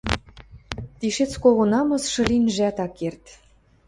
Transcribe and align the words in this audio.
Тишец 0.99 1.31
кого 1.43 1.63
намысшы 1.73 2.21
линжӓт 2.29 2.77
ак 2.85 2.93
керд. 2.97 3.23